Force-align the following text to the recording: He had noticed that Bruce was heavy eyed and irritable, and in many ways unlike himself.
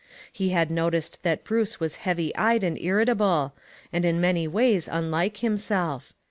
He 0.33 0.49
had 0.49 0.71
noticed 0.71 1.21
that 1.21 1.43
Bruce 1.43 1.79
was 1.79 1.97
heavy 1.97 2.35
eyed 2.35 2.63
and 2.63 2.75
irritable, 2.75 3.53
and 3.93 4.03
in 4.03 4.19
many 4.19 4.47
ways 4.47 4.89
unlike 4.91 5.37
himself. 5.41 6.11